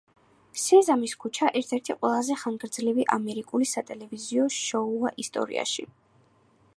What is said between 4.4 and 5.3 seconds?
შოუა